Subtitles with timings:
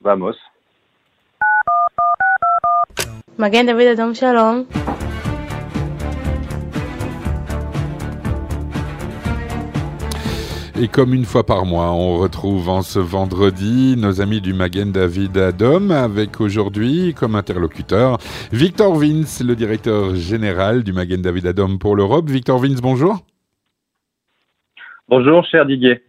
[0.00, 0.36] Vamos.
[3.38, 4.66] Magen David Adam Shalom.
[10.78, 14.92] Et comme une fois par mois, on retrouve en ce vendredi nos amis du Magen
[14.92, 18.18] David Adom avec aujourd'hui comme interlocuteur
[18.52, 22.28] Victor Vince, le directeur général du Magen David Adom pour l'Europe.
[22.28, 23.24] Victor Vince, bonjour.
[25.08, 26.02] Bonjour, cher Didier.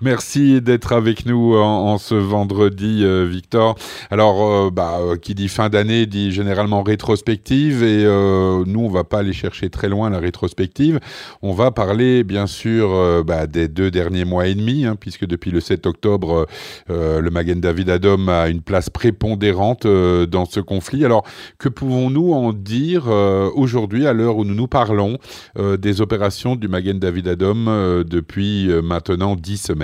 [0.00, 3.76] Merci d'être avec nous en, ce vendredi, euh, Victor.
[4.10, 9.04] Alors, euh, bah, euh, qui dit fin d'année dit généralement rétrospective et nous, on va
[9.04, 11.00] pas aller chercher très loin la rétrospective.
[11.42, 15.50] On va parler, bien sûr, bah, des deux derniers mois et demi, hein, puisque depuis
[15.50, 16.46] le 7 octobre,
[16.88, 21.04] le Magen David Adom a une place prépondérante dans ce conflit.
[21.04, 21.24] Alors,
[21.58, 23.06] que pouvons-nous en dire
[23.54, 25.18] aujourd'hui, à l'heure où nous nous parlons
[25.56, 29.83] des opérations du Magen David Adom depuis euh, maintenant dix semaines?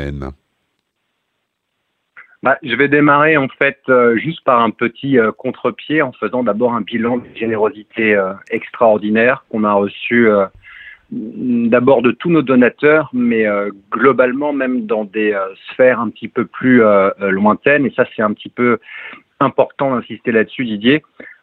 [2.42, 6.42] Bah, je vais démarrer en fait euh, juste par un petit euh, contre-pied en faisant
[6.42, 8.18] d'abord un bilan de générosité
[8.50, 10.28] extraordinaire qu'on a reçu
[11.10, 13.44] d'abord de tous nos donateurs, mais
[13.90, 15.36] globalement même dans des
[15.70, 16.82] sphères un petit peu plus
[17.18, 17.84] lointaines.
[17.84, 18.78] Et ça, c'est un petit peu
[19.40, 21.02] important d'insister là-dessus, Didier,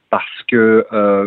[0.10, 0.86] parce que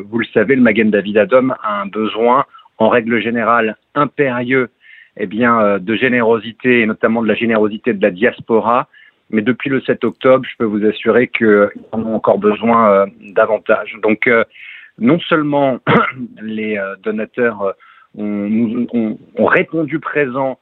[0.09, 2.47] vous le savez, le Magen David Adom a un besoin
[2.79, 4.71] en règle générale impérieux
[5.17, 8.89] eh bien, euh, de générosité et notamment de la générosité de la diaspora.
[9.31, 13.07] Mais depuis le 7 octobre, je peux vous assurer qu'ils en ont encore besoin euh,
[13.35, 13.97] davantage.
[14.03, 14.45] Donc, euh,
[14.99, 15.79] non seulement
[16.43, 17.75] les donateurs
[18.17, 20.59] ont, ont, ont, répondu présent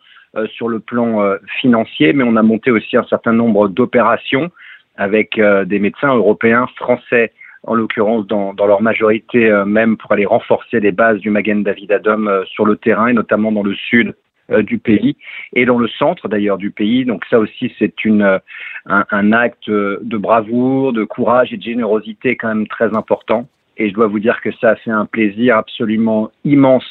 [0.52, 4.50] sur le plan financier, mais on a monté aussi un certain nombre d'opérations
[4.96, 7.32] avec des médecins européens, français,
[7.64, 11.90] en l'occurrence dans, dans, leur majorité même pour aller renforcer les bases du Magen David
[11.90, 14.14] Adom sur le terrain et notamment dans le sud euh,
[14.48, 15.16] du pays
[15.54, 17.04] et dans le centre d'ailleurs du pays.
[17.04, 18.38] Donc ça aussi c'est une euh,
[18.86, 23.48] un, un, acte de bravoure, de courage et de générosité quand même très important.
[23.76, 26.86] Et je dois vous dire que ça a fait un plaisir absolument immense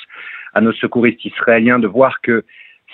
[0.54, 2.46] à nos secouristes israéliens de voir que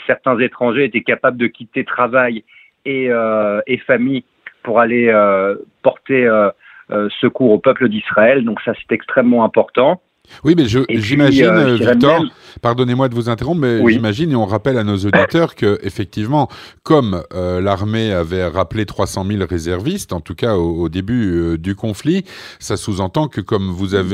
[0.08, 2.44] certains étrangers étaient capables de quitter travail
[2.86, 4.24] et, euh, et famille
[4.64, 8.44] pour aller euh, porter euh, secours au peuple d'Israël.
[8.46, 10.02] Donc ça c'est extrêmement important.
[10.44, 12.24] Oui, mais j'imagine, euh, Victor,
[12.62, 16.50] pardonnez-moi de vous interrompre, mais j'imagine et on rappelle à nos auditeurs que effectivement,
[16.84, 21.75] comme euh, l'armée avait rappelé 300 000 réservistes, en tout cas au, début euh, du
[21.75, 22.25] conflit,
[22.59, 24.13] ça sous-entend que comme vous avez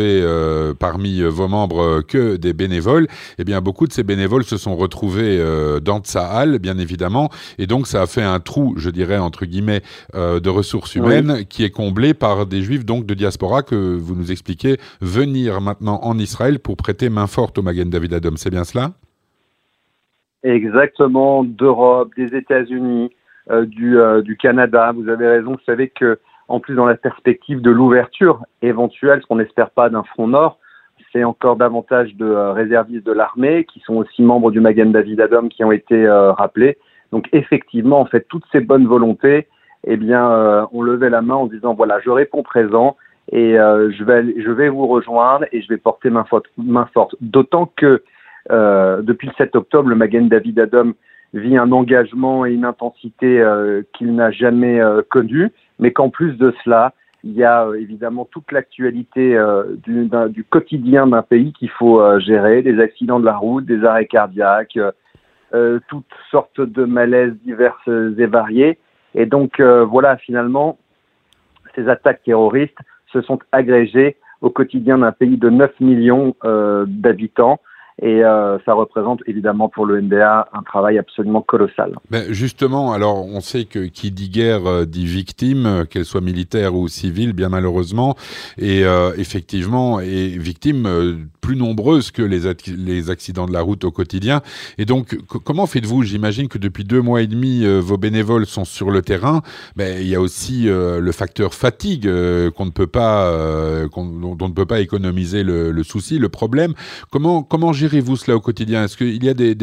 [0.79, 3.07] parmi vos membres que des bénévoles,
[3.37, 5.43] eh bien beaucoup de ces bénévoles se sont retrouvés
[5.81, 9.81] dans Tsahal, bien évidemment, et donc ça a fait un trou, je dirais entre guillemets,
[10.13, 14.31] de ressources humaines qui est comblé par des juifs donc de diaspora que vous nous
[14.31, 18.91] expliquez venir maintenant en Israël pour prêter main forte au Magen David C'est bien cela?
[20.43, 23.11] Exactement, d'Europe, des États-Unis,
[23.49, 24.91] euh, euh, du, Canada.
[24.95, 25.51] Vous avez raison.
[25.51, 29.89] Vous savez que, en plus, dans la perspective de l'ouverture éventuelle, ce qu'on n'espère pas
[29.89, 30.59] d'un front nord,
[31.11, 35.19] c'est encore davantage de euh, réservistes de l'armée qui sont aussi membres du Magen David
[35.19, 36.77] Adom qui ont été rappelés.
[37.11, 39.47] Donc, effectivement, en fait, toutes ces bonnes volontés,
[39.85, 42.97] eh bien, on levait la main en disant voilà, je réponds présent
[43.31, 46.45] et je, vais, je vais vous rejoindre et je vais porter main forte.
[46.57, 47.15] Main forte.
[47.21, 48.03] D'autant que
[48.51, 50.91] euh, depuis le 7 octobre, le Magen David Adam
[51.33, 56.33] vit un engagement et une intensité euh, qu'il n'a jamais euh, connu, mais qu'en plus
[56.37, 56.93] de cela,
[57.23, 59.37] il y a évidemment toute l'actualité
[59.83, 64.05] du, du, quotidien d'un pays qu'il faut gérer, des accidents de la route, des arrêts
[64.05, 64.79] cardiaques,
[65.51, 68.79] toutes sortes de malaises diverses et variés.
[69.15, 70.77] Et donc voilà, finalement,
[71.75, 72.79] ces attaques terroristes
[73.11, 77.59] se sont agrégés au quotidien d'un pays de 9 millions euh, d'habitants.
[78.01, 81.95] Et euh, ça représente évidemment pour le NBA un travail absolument colossal.
[82.29, 86.75] Justement, alors on sait que qui dit guerre euh, dit victime, euh, qu'elle soit militaire
[86.75, 88.15] ou civile, bien malheureusement,
[88.57, 88.83] et
[89.17, 92.41] effectivement, et victime plus nombreuses que les,
[92.77, 94.41] les accidents de la route au quotidien.
[94.77, 96.03] Et donc, comment faites-vous?
[96.03, 99.41] J'imagine que depuis deux mois et demi, vos bénévoles sont sur le terrain.
[99.75, 102.09] Mais il y a aussi le facteur fatigue
[102.51, 103.31] qu'on ne peut pas,
[103.95, 106.73] dont on ne peut pas économiser le, le souci, le problème.
[107.11, 108.83] Comment comment gérer gérez-vous cela au quotidien.
[108.83, 109.55] Est-ce qu'il y a des,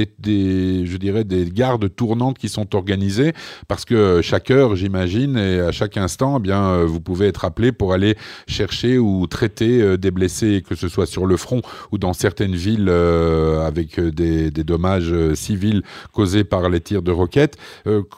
[0.85, 3.33] je dirais, des gardes tournantes qui sont organisées?
[3.69, 7.45] Parce que chaque heure, j'imagine, et à chaque instant, eh bien, euh, vous pouvez être
[7.45, 8.17] appelé pour aller
[8.49, 11.63] chercher ou traiter euh, des blessés, que ce soit sur le front
[11.93, 15.83] ou dans certaines villes euh, avec des, dommages civils
[16.13, 17.57] causés par les tirs de roquettes.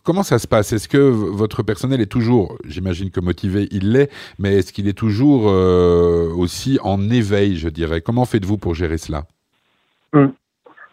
[0.02, 0.72] comment ça se passe?
[0.72, 4.94] Est-ce que votre personnel est toujours, j'imagine que motivé, il l'est, mais est-ce qu'il est
[4.94, 8.00] toujours aussi en éveil, je dirais?
[8.00, 9.26] Comment faites-vous pour gérer cela?
[10.12, 10.32] Hum.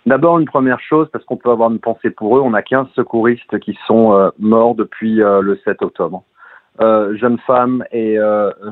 [0.06, 2.88] D'abord, une première chose, parce qu'on peut avoir une pensée pour eux, on a 15
[2.96, 6.24] secouristes qui sont euh, morts depuis euh, le 7 octobre.
[6.80, 8.18] jeunes femmes et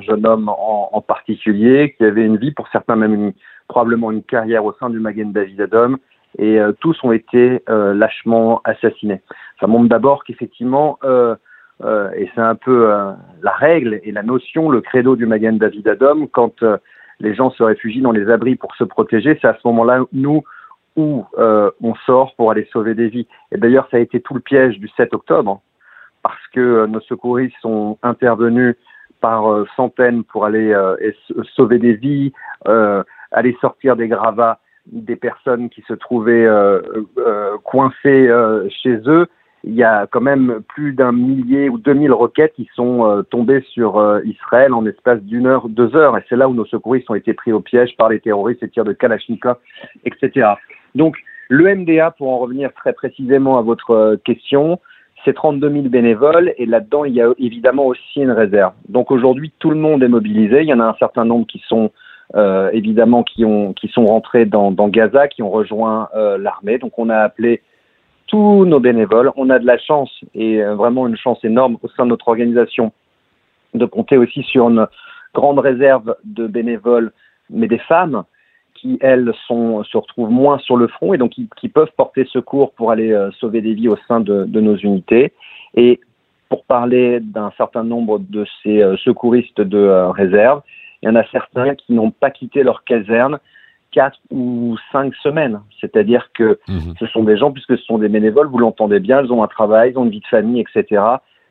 [0.02, 3.32] jeunes hommes en, particulier, qui avaient une vie, pour certains même
[3.68, 5.98] probablement une carrière au sein du Magen David Adom,
[6.38, 9.22] et tous ont été lâchement assassinés.
[9.62, 12.90] Ça montre d'abord qu'effectivement, et c'est un peu
[13.42, 16.62] la règle et la notion, le credo du Magen David Adom, quand
[17.24, 20.44] les gens se réfugient dans les abris pour se protéger, c'est à ce moment-là, nous,
[20.96, 23.28] où euh, on sort pour aller sauver des vies.
[23.52, 25.62] Et d'ailleurs, ça a été tout le piège du 7 octobre,
[26.22, 28.76] parce que euh, nos secouristes sont intervenus
[29.22, 30.76] par euh, centaines pour aller
[31.56, 32.34] sauver des vies,
[33.32, 36.46] aller sortir des gravats des personnes qui se trouvaient
[37.64, 38.30] coincées
[38.70, 39.28] chez eux
[39.64, 43.22] il y a quand même plus d'un millier ou deux mille roquettes qui sont euh,
[43.22, 46.18] tombées sur euh, Israël en espace d'une heure, deux heures.
[46.18, 48.70] Et c'est là où nos secouristes ont été pris au piège par les terroristes et
[48.70, 49.58] tirs de Kalachnikov,
[50.04, 50.50] etc.
[50.96, 51.16] Donc,
[51.48, 54.80] le MDA, pour en revenir très précisément à votre euh, question,
[55.24, 58.74] c'est 32 000 bénévoles et là-dedans, il y a évidemment aussi une réserve.
[58.90, 60.62] Donc aujourd'hui, tout le monde est mobilisé.
[60.64, 61.92] Il y en a un certain nombre qui sont
[62.74, 66.10] évidemment qui ont qui sont rentrés dans, dans Gaza, qui ont rejoint
[66.40, 66.80] l'armée.
[66.80, 67.62] Donc on a appelé
[68.34, 69.32] tous nos bénévoles.
[69.36, 72.30] On a de la chance et euh, vraiment une chance énorme au sein de notre
[72.30, 72.92] organisation
[73.76, 74.88] de compter aussi sur une
[75.36, 77.12] grande réserve de bénévoles,
[77.52, 78.24] mais des femmes
[78.74, 82.90] qui, elles, se retrouvent moins sur le front et donc qui, peuvent porter secours pour
[82.90, 85.32] aller euh, sauver des vies au sein de, nos unités.
[85.76, 86.00] Et
[86.50, 90.64] pour parler d'un certain nombre de ces euh, secouristes de réserve,
[91.04, 93.38] il y en a certains qui n'ont pas quitté leur caserne
[93.94, 95.62] quatre ou cinq semaines.
[95.80, 96.96] C'est-à-dire que mhm.
[97.00, 99.48] ce sont des gens, puisque ce sont des bénévoles, vous l'entendez bien, ils ont un
[99.48, 101.02] travail, ils ont une vie de famille, etc.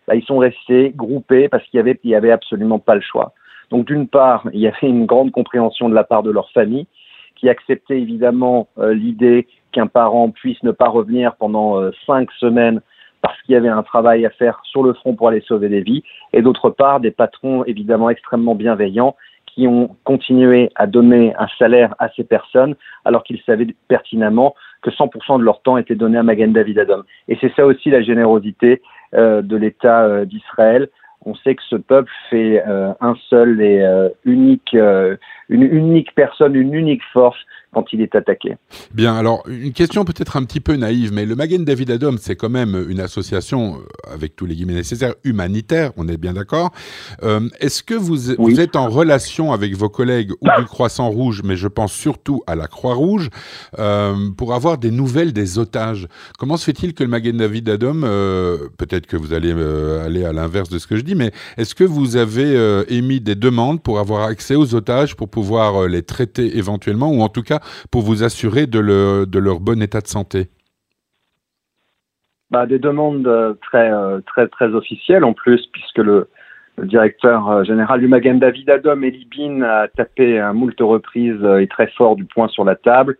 [0.06, 3.00] Bah, ils sont restés groupés parce qu'il y avait, il y avait absolument pas le
[3.00, 3.33] choix.
[3.71, 6.87] Donc d'une part, il y avait une grande compréhension de la part de leur famille,
[7.37, 12.81] qui acceptait évidemment euh, l'idée qu'un parent puisse ne pas revenir pendant euh, cinq semaines
[13.23, 15.81] parce qu'il y avait un travail à faire sur le front pour aller sauver des
[15.81, 16.03] vies,
[16.33, 19.17] et d'autre part, des patrons évidemment extrêmement bienveillants
[19.54, 24.90] qui ont continué à donner un salaire à ces personnes alors qu'ils savaient pertinemment que
[24.90, 27.04] 100% de leur temps était donné à Magen David Adom.
[27.28, 28.82] Et c'est ça aussi la générosité
[29.14, 30.88] euh, de l'État euh, d'Israël.
[31.25, 33.87] On sait que ce peuple fait euh, un seul et
[34.25, 34.76] unique,
[35.49, 37.38] une unique personne, une unique force
[37.72, 38.56] quand il est attaqué.
[38.92, 42.36] Bien, alors une question peut-être un petit peu naïve, mais le Magen David Adom, c'est
[42.36, 46.70] quand même une association, euh, avec tous les guillemets nécessaires, humanitaire, on est bien d'accord.
[47.22, 51.42] Euh, est-ce que vous, vous, êtes en relation avec vos collègues ou du Croissant Rouge,
[51.44, 53.30] mais je pense surtout à la Croix-Rouge,
[53.78, 56.08] euh, pour avoir des nouvelles des otages?
[56.38, 58.02] Comment se fait-il que le Magen David Adom,
[58.76, 61.84] peut-être que vous allez aller à l'inverse de ce que je dis, mais est-ce que
[61.84, 67.10] vous avez émis des demandes pour avoir accès aux otages, pour pouvoir les traiter éventuellement,
[67.10, 68.79] ou en tout cas pour vous assurer de,
[69.38, 70.49] leur bon état de santé
[72.50, 76.29] bah, Des demandes euh, très, euh, très, très officielles en plus, puisque le,
[76.82, 81.67] directeur euh, général du Magen David Adom, Eli Bin, a tapé à moult reprises et
[81.67, 83.19] très fort du poing sur la table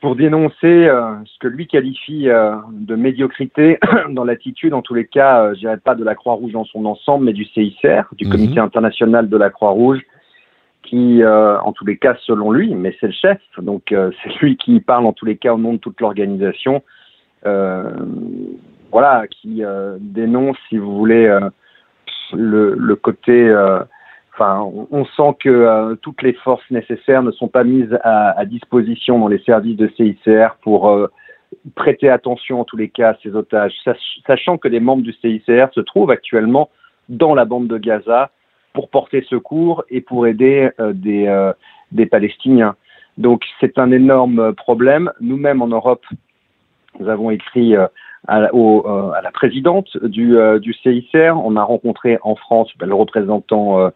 [0.00, 0.88] pour dénoncer
[1.26, 3.78] ce que lui qualifie de médiocrité
[4.08, 7.26] dans l'attitude, en tous les cas, je dirais pas de la Croix-Rouge dans son ensemble,
[7.26, 8.32] mais du CICR, du mhm.
[8.32, 10.00] Comité international de la Croix-Rouge,
[10.82, 14.34] qui, euh, en tous les cas, selon lui, mais c'est le chef, donc euh, c'est
[14.40, 16.82] lui qui parle en tous les cas au nom de toute l'organisation,
[17.46, 17.90] euh,
[18.90, 19.62] voilà, qui
[20.00, 21.38] dénonce, si vous voulez,
[22.32, 23.54] le, côté,
[24.34, 29.28] enfin, on sent que toutes les forces nécessaires ne sont pas mises à disposition dans
[29.28, 31.08] les services de CICR pour
[31.76, 33.74] prêter attention en tous les cas à ces otages,
[34.26, 36.68] sachant que des membres du CICR se trouvent actuellement
[37.08, 38.32] dans la bande de Gaza
[38.72, 41.52] pour porter secours et pour aider euh, des, euh,
[41.92, 42.76] des Palestiniens.
[43.18, 45.12] Donc c'est un énorme problème.
[45.20, 46.04] Nous-mêmes en Europe,
[46.98, 47.86] nous avons écrit euh,
[48.28, 51.34] à, au, à, la présidente du, du CICR.
[51.42, 53.90] On a rencontré en France ben, le représentant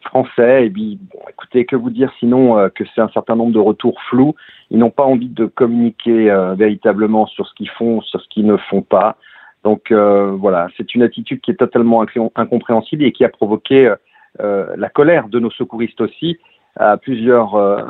[0.00, 0.64] français.
[0.64, 4.00] Et puis, bon, écoutez, que vous dire sinon que c'est un certain nombre de retours
[4.08, 4.34] flous.
[4.70, 8.56] Ils n'ont pas envie de communiquer véritablement sur ce qu'ils font, sur ce qu'ils ne
[8.56, 9.18] font pas.
[9.64, 13.92] Donc euh, voilà, c'est une attitude qui est totalement incompréhensible et qui a provoqué
[14.40, 16.38] euh, la colère de nos secouristes aussi
[16.76, 17.82] à plusieurs, euh,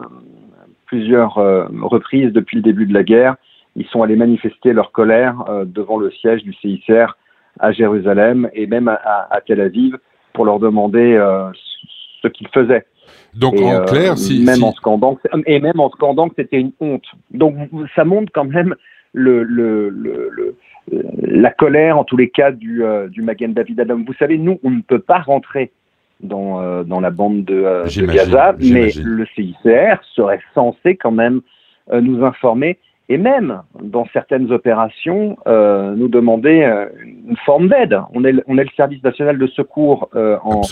[0.87, 3.37] plusieurs reprises depuis le début de la guerre.
[3.77, 7.17] Ils sont allés manifester leur colère devant le siège du CICR
[7.61, 9.97] à Jérusalem et même à, à Tel Aviv
[10.33, 11.17] pour leur demander
[12.21, 12.85] ce qu'ils faisaient.
[13.35, 17.07] Donc en clair, si, même en scandant et même en scandant que c'était une honte.
[17.31, 17.55] Donc
[17.95, 18.75] ça montre quand même
[19.13, 20.57] le, le, le,
[20.91, 23.99] la colère, en tous les cas, du, euh, du Magen David Adam.
[24.07, 25.71] Vous savez, nous, on ne peut pas rentrer
[26.21, 31.13] dans, euh, dans la bande de, euh, de Gaza, mais le CICR serait censé quand
[31.13, 31.41] même
[31.93, 32.79] nous informer
[33.11, 37.99] et même dans certaines opérations, euh, nous demander euh, une forme d'aide.
[38.15, 40.63] On est, on est le service national de secours euh, en,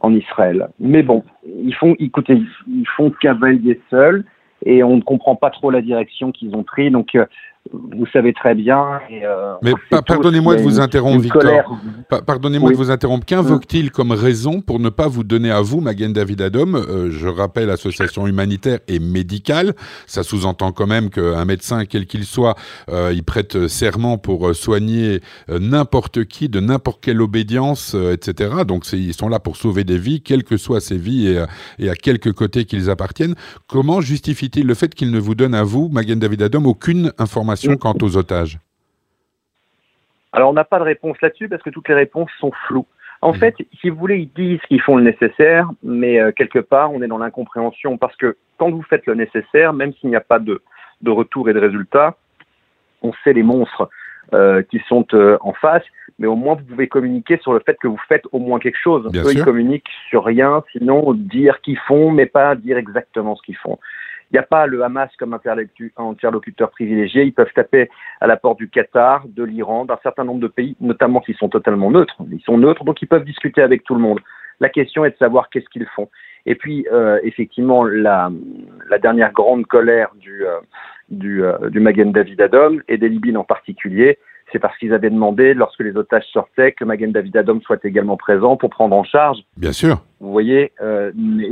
[0.00, 0.68] en Israël.
[0.78, 4.24] Mais bon, ils font, écoutez, ils font cavalier seul
[4.66, 6.90] et on ne comprend pas trop la direction qu'ils ont pris.
[6.90, 7.24] Donc, euh,
[7.72, 9.00] vous savez très bien.
[9.12, 9.72] Euh, mais
[10.06, 11.78] pardonnez-moi de vous interrompre, Victor.
[12.26, 13.26] pardonnez-moi de vous interrompre.
[13.26, 16.74] Qu'invoque-t-il comme raison pour ne pas vous donner à vous, Magen David Adom?
[16.74, 19.74] Euh, Je rappelle, association humanitaire et médicale.
[20.06, 22.54] Ça sous-entend quand même qu'un médecin, quel qu'il soit,
[22.88, 28.64] euh, il prête serment pour soigner n'importe qui, de n'importe quelle obédience, etc.
[28.66, 31.44] Donc ils sont là pour sauver des vies, quelles que soient ces vies et,
[31.78, 33.34] et à quelque côté qu'ils appartiennent.
[33.68, 37.49] Comment justifie-t-il le fait qu'il ne vous donne à vous, Magen David Adom, aucune information
[37.76, 38.58] quant aux otages
[40.32, 42.86] Alors, on n'a pas de réponse là-dessus parce que toutes les réponses sont floues.
[43.22, 43.36] En mmh.
[43.36, 47.02] fait, si vous voulez, ils disent qu'ils font le nécessaire, mais euh, quelque part, on
[47.02, 50.38] est dans l'incompréhension parce que quand vous faites le nécessaire, même s'il n'y a pas
[50.38, 50.62] de,
[51.06, 52.16] retour et de résultat,
[53.02, 53.90] on sait les monstres
[54.32, 55.82] euh, qui sont euh, en face,
[56.18, 58.78] mais au moins vous pouvez communiquer sur le fait que vous faites au moins quelque
[58.78, 59.06] chose.
[59.14, 63.56] Eux, ils communiquent sur rien, sinon dire qu'ils font, mais pas dire exactement ce qu'ils
[63.56, 63.78] font.
[64.30, 67.24] Il n'y a pas le Hamas comme interlocuteur privilégié.
[67.24, 70.76] Ils peuvent taper à la porte du Qatar, de l'Iran, d'un certain nombre de pays,
[70.80, 72.16] notamment qui sont totalement neutres.
[72.30, 74.20] Ils sont neutres, donc ils peuvent discuter avec tout le monde.
[74.60, 76.08] La question est de savoir qu'est-ce qu'ils font.
[76.46, 78.30] Et puis, euh, effectivement, la,
[78.88, 80.58] la, dernière grande colère du, euh,
[81.08, 84.18] du, euh, du Magen David Adom et des Libyens en particulier,
[84.52, 88.16] c'est parce qu'ils avaient demandé, lorsque les otages sortaient, que Magen David Adom soit également
[88.16, 89.38] présent pour prendre en charge.
[89.56, 90.02] Bien sûr.
[90.20, 90.72] Vous voyez,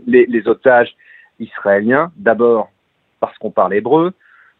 [0.06, 0.94] les, les, otages
[1.38, 2.70] israélien, d'abord
[3.20, 4.12] parce qu'on parle hébreu,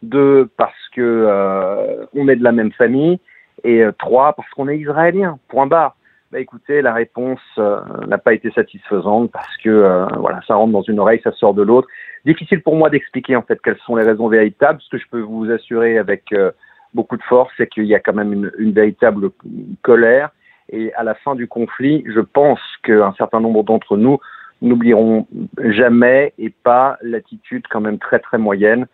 [0.03, 3.19] deux parce que euh, on est de la même famille,
[3.63, 5.39] et euh, trois parce qu'on est israélien.
[5.49, 5.95] Point barre.
[6.31, 10.83] Bah écoutez, la réponse euh, n'a pas été satisfaisante parce que voilà, ça rentre dans
[10.83, 11.87] une oreille, ça sort de l'autre.
[12.23, 14.79] Difficile pour moi d'expliquer en fait quelles sont les raisons véritables.
[14.81, 16.25] Ce que je peux vous assurer avec
[16.93, 19.31] beaucoup de force, c'est qu'il y a quand même une, une véritable
[19.81, 20.29] colère.
[20.71, 24.19] Et à la fin du conflit, je pense qu'un certain nombre d'entre nous
[24.61, 28.85] n'oublieront jamais et pas l'attitude quand même très très moyenne,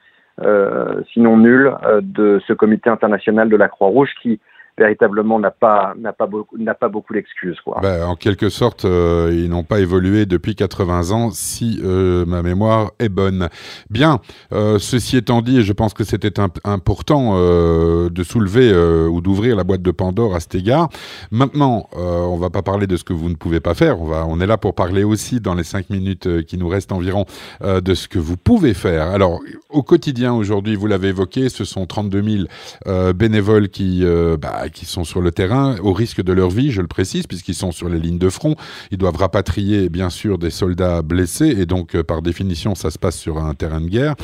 [0.42, 4.40] euh, sinon nulle, euh, de ce comité international de la Croix-Rouge qui
[4.78, 7.80] véritablement n'a pas n'a pas beaucoup n'a pas beaucoup d'excuses quoi.
[7.82, 12.42] Ben, en quelque sorte, euh, ils n'ont pas évolué depuis 80 ans, si euh, ma
[12.42, 13.50] mémoire est bonne.
[13.90, 14.20] Bien,
[14.54, 18.74] euh, ceci étant dit, je pense que c'était important de soulever
[19.08, 20.90] ou d'ouvrir la boîte de Pandore à cet égard.
[21.32, 24.02] Maintenant, on va pas parler de ce que vous ne pouvez pas faire.
[24.02, 26.92] On va, on est là pour parler aussi dans les cinq minutes qui nous restent
[26.92, 27.26] environ
[27.64, 29.08] de ce que vous pouvez faire.
[29.08, 29.40] Alors,
[29.70, 32.48] au quotidien aujourd'hui, vous l'avez évoqué, ce sont 32
[32.86, 34.04] 000 bénévoles qui
[34.42, 37.56] bah, qui sont sur le terrain au risque de leur vie, je le précise, puisqu'ils
[37.56, 38.56] sont sur les lignes de front.
[38.92, 43.00] Ils doivent rapatrier, bien sûr, des soldats blessés, et donc, euh, par définition, ça se
[43.00, 44.16] passe sur un terrain de guerre.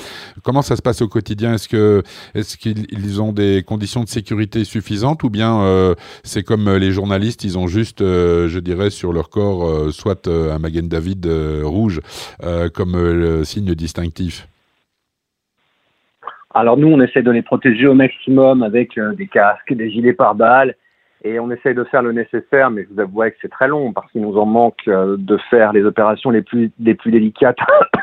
[0.43, 1.53] Comment ça se passe au quotidien?
[1.53, 2.01] Est-ce
[2.33, 6.91] est-ce qu'ils ont des conditions de sécurité suffisantes, ou bien euh, c'est comme euh, les
[6.91, 11.27] journalistes, ils ont juste, je dirais, sur leur corps, soit un Magen David
[11.63, 12.01] rouge
[12.73, 14.47] comme le signe distinctif?
[16.53, 20.13] Alors nous, on essaie de les protéger au maximum avec euh, des casques, des gilets
[20.13, 20.75] pare-balles,
[21.23, 23.93] et on essaie de faire le nécessaire, mais je vous avoue que c'est très long
[23.93, 27.59] parce qu'il nous en manque euh, de faire les opérations les plus, les plus délicates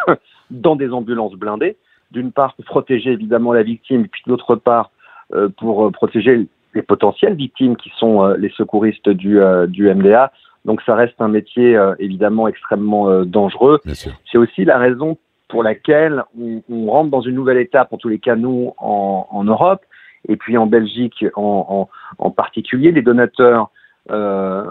[0.51, 1.77] dans des ambulances blindées.
[2.11, 4.93] D'une part, pour protéger évidemment la victime, puis d'autre part,
[5.35, 10.33] euh, pour protéger les potentielles victimes qui sont les secouristes du, du MDA.
[10.65, 13.81] Donc ça reste un métier évidemment extrêmement dangereux.
[13.87, 15.17] C'est aussi la raison
[15.49, 19.27] pour laquelle on, on, rentre dans une nouvelle étape, en tous les cas nous, en,
[19.31, 19.83] en Europe,
[20.29, 21.89] et puis en Belgique en,
[22.19, 22.93] en particulier.
[22.93, 23.71] Les donateurs
[24.11, 24.65] euh,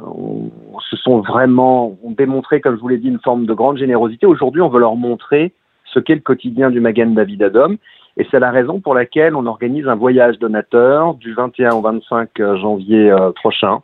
[0.89, 4.25] se sont vraiment ont démontré, comme je vous l'ai dit, une forme de grande générosité.
[4.25, 5.53] Aujourd'hui, on veut leur montrer
[5.85, 7.77] ce qu'est le quotidien du Magan David Adom.
[8.17, 12.29] Et c'est la raison pour laquelle on organise un voyage donateur du 21 au 25
[12.55, 13.81] janvier euh, prochain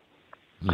[0.63, 0.71] mmh.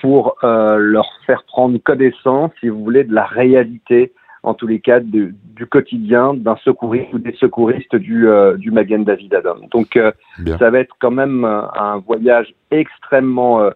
[0.00, 4.80] pour euh, leur faire prendre connaissance, si vous voulez, de la réalité en tous les
[4.80, 5.34] cas du
[5.70, 9.56] quotidien d'un secouriste ou des secouristes du, euh, du Magen David Adam.
[9.70, 10.10] Donc euh,
[10.58, 13.70] ça va être quand même euh, un voyage extrêmement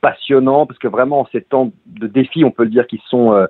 [0.00, 3.46] passionnant parce que vraiment en ces temps de défis, on peut le dire, qui sont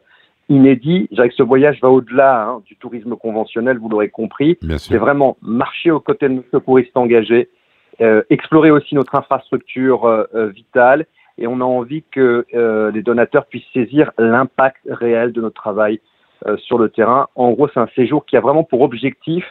[0.49, 1.07] inédits.
[1.11, 4.59] Je dirais que ce voyage va au-delà hein, du tourisme conventionnel, vous l'aurez compris.
[4.79, 7.49] C'est vraiment marcher aux côtés de nos secouristes engagés,
[8.29, 11.07] explorer aussi notre infrastructure vitale
[11.39, 16.01] et on a envie que euh, les donateurs puissent saisir l'impact réel de notre travail
[16.47, 17.29] euh, sur le terrain.
[17.35, 19.45] En gros, c'est un séjour qui a vraiment pour objectif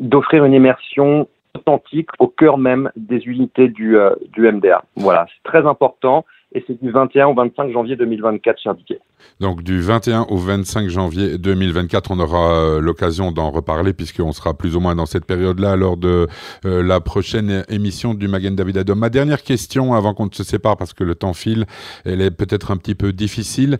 [0.00, 4.82] d'offrir une immersion authentique au cœur même des unités du, euh, du MDA.
[4.96, 6.24] Voilà, c'est très important
[6.54, 8.98] et c'est du 21 au 25 janvier 2024, cher Didier.
[9.40, 14.54] Donc du 21 au 25 janvier 2024, on aura euh, l'occasion d'en reparler puisqu'on sera
[14.54, 16.28] plus ou moins dans cette période-là lors de
[16.64, 18.98] euh, la prochaine émission du Magen David Adom.
[18.98, 21.66] Ma dernière question avant qu'on ne se sépare parce que le temps file,
[22.04, 23.78] elle est peut-être un petit peu difficile.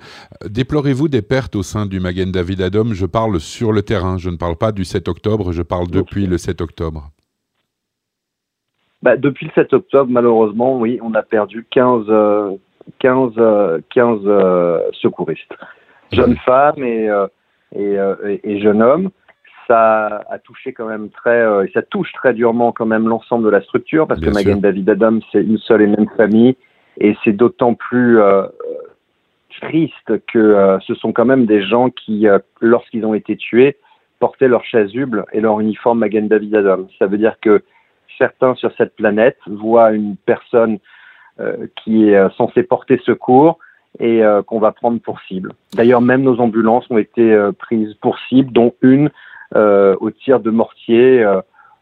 [0.49, 2.95] Déplorez-vous des pertes au sein du Magen David Adom?
[2.95, 6.26] Je parle sur le terrain, je ne parle pas du 7 octobre, je parle depuis
[6.26, 7.11] le 7 octobre.
[9.02, 12.06] Bah, depuis le 7 octobre, malheureusement, oui, on a perdu 15,
[13.00, 13.32] 15,
[13.90, 15.54] 15 secouristes,
[16.12, 17.26] jeunes femmes et, euh,
[17.76, 19.11] euh, et, et, jeunes hommes.
[19.66, 23.44] Ça a touché quand même très, euh, et ça touche très durement quand même l'ensemble
[23.44, 26.56] de la structure parce que Magen David Adam, c'est une seule et même famille
[26.99, 28.18] et c'est d'autant plus
[29.61, 32.26] triste que ce sont quand même des gens qui,
[32.61, 33.76] lorsqu'ils ont été tués,
[34.18, 36.88] portaient leur chasuble et leur uniforme Magen David Adam.
[36.99, 37.62] Ça veut dire que
[38.19, 40.78] certains sur cette planète voient une personne
[41.40, 43.59] euh, qui est euh, censée porter secours
[43.99, 45.54] et euh, qu'on va prendre pour cible.
[45.75, 49.11] D'ailleurs, même nos ambulances ont été prises pour cible, dont une
[49.54, 51.26] au tir de mortier,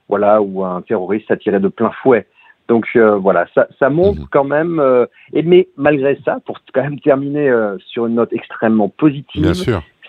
[0.08, 2.26] voilà, où un terroriste a tiré de plein fouet.
[2.68, 4.28] Donc voilà, ça, ça montre mmh.
[4.32, 5.06] quand même.
[5.32, 9.52] et mais malgré ça, pour quand même terminer sur une note extrêmement positive,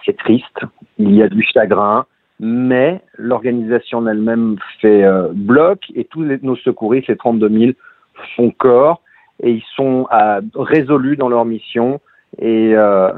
[0.06, 0.60] c'est triste.
[0.98, 2.06] Il y a du chagrin,
[2.42, 7.72] mais l'organisation en elle-même fait euh, bloc et tous nos secouristes, les 32 000,
[8.36, 9.02] font corps
[9.44, 12.02] et ils sont euh, résolus dans leur mission
[12.40, 13.12] et, euh,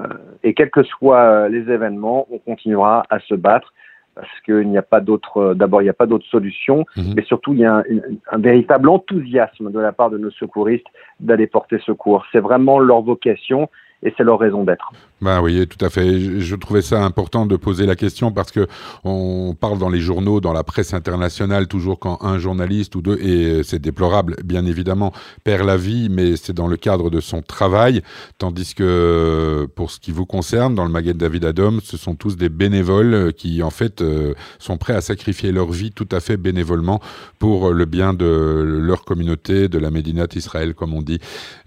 [0.43, 3.73] et quels que soient les événements, on continuera à se battre
[4.13, 7.13] parce qu'il n'y a pas d'autre, d'abord il n'y a pas d'autre solution, mhm.
[7.15, 7.83] mais surtout il y a un,
[8.29, 10.85] un, véritable enthousiasme de la part de nos secouristes
[11.21, 12.25] d'aller porter secours.
[12.31, 13.69] C'est vraiment leur vocation
[14.03, 14.91] et c'est leur raison d'être.
[15.23, 16.41] Ben oui, tout à fait.
[16.41, 18.67] Je, trouvais ça important de poser la question parce que
[19.05, 23.17] on parle dans les journaux, dans la presse internationale, toujours quand un journaliste ou deux,
[23.19, 25.13] et c'est déplorable, bien évidemment,
[25.45, 28.01] perd la vie, mais c'est dans le cadre de son travail,
[28.37, 32.35] tandis que pour ce qui vous concerne, dans le Maguette David Adam, ce sont tous
[32.35, 36.35] des bénévoles qui, en fait, euh, sont prêts à sacrifier leur vie tout à fait
[36.35, 36.99] bénévolement
[37.39, 41.19] pour le bien de leur communauté, de la Médinat Israël, comme on dit.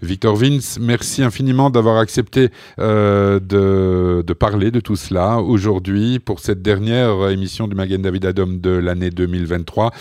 [0.03, 2.49] Victor Vince, merci infiniment d'avoir accepté
[2.79, 8.47] euh, de, parler de tout cela aujourd'hui pour cette dernière émission du Magen David Adam
[8.47, 9.91] de l'année 2023.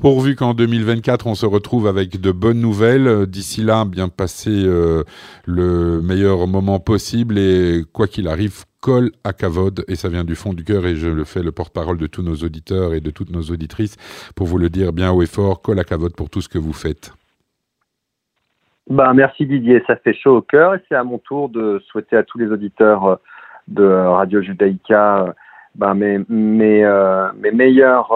[0.00, 3.26] Pourvu qu'en 2024, on se retrouve avec de bonnes nouvelles.
[3.26, 5.04] D'ici là, bien passer euh,
[5.44, 10.34] le meilleur moment possible et quoi qu'il arrive, colle à Cavode et ça vient du
[10.34, 13.10] fond du cœur et je le fais le porte-parole de tous nos auditeurs et de
[13.10, 13.96] toutes nos auditrices
[14.34, 16.58] pour vous le dire bien haut et fort, colle à Cavode pour tout ce que
[16.58, 17.12] vous faites.
[18.90, 22.16] Ben, merci Didier, ça fait chaud au cœur et c'est à mon tour de souhaiter
[22.16, 23.16] à tous les auditeurs euh,
[23.68, 25.32] de Radio Judaïka euh,
[25.76, 28.12] ben, mes, mes, euh, mes meilleures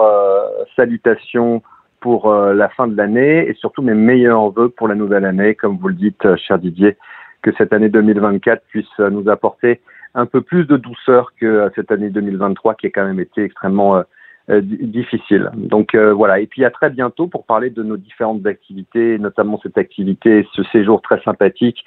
[0.75, 1.63] salutations
[2.01, 5.77] pour la fin de l'année et surtout mes meilleurs vœux pour la nouvelle année, comme
[5.77, 6.97] vous le dites, cher Didier,
[7.41, 9.79] que cette année 2024 puisse nous apporter
[10.15, 13.97] un peu plus de douceur que cette année 2023 qui a quand même été extrêmement
[13.97, 14.03] euh,
[14.49, 15.49] difficile.
[15.55, 19.59] Donc euh, voilà, et puis à très bientôt pour parler de nos différentes activités, notamment
[19.63, 21.83] cette activité, ce séjour très sympathique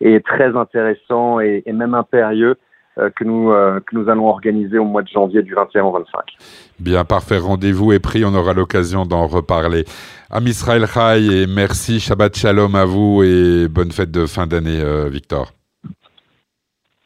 [0.00, 2.56] et très intéressant et, même impérieux
[2.98, 6.20] euh, que, nous, que nous allons organiser au mois de janvier du 21 au 25.
[6.80, 7.38] Bien, parfait.
[7.38, 8.24] Rendez-vous est pris.
[8.26, 9.84] On aura l'occasion d'en reparler.
[10.30, 11.98] Am Israël Chai et merci.
[11.98, 15.52] Shabbat Shalom à vous et bonne fête de fin d'année, Victor.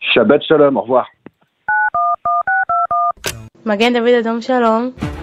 [0.00, 0.76] Shabbat Shalom.
[0.76, 1.06] Au revoir.
[3.66, 5.15] מגן דוד אדום שלום.